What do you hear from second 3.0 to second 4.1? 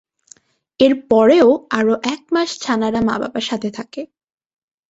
মা-বাবার সাথে থাকে।